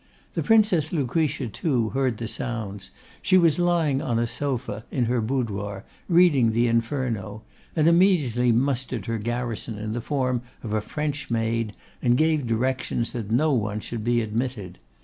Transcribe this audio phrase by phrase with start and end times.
[0.33, 2.89] The Princess Lucretia, too, heard the sounds;
[3.21, 7.43] she was lying on a sofa, in her boudoir, reading the Inferno,
[7.75, 13.11] and immediately mustered her garrison in the form of a French maid, and gave directions
[13.11, 14.79] that no one should be admitted.